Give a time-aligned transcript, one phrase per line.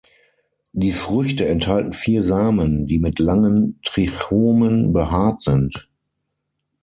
[0.73, 5.91] Die Früchte enthalten vier Samen, die mit langen Trichomen behaart sind.